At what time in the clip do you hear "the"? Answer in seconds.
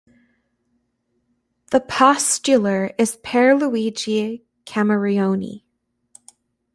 1.69-1.79